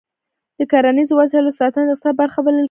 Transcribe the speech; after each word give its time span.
د 0.57 0.59
کرنیزو 0.71 1.13
وسایلو 1.19 1.57
ساتنه 1.59 1.83
د 1.85 1.89
اقتصاد 1.93 2.13
برخه 2.21 2.39
بلل 2.45 2.53
کېږي. 2.55 2.59